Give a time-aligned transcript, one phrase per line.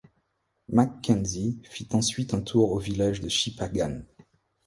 [0.69, 4.01] MacKenzie fit ensuite un tour au village de Chipagan.